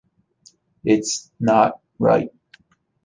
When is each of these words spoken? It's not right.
It's 0.83 1.29
not 1.39 1.79
right. 1.99 2.31